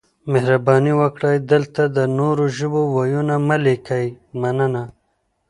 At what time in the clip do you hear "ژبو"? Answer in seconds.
2.57-2.81